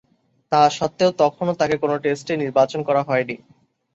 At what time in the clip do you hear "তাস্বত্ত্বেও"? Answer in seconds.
0.51-1.11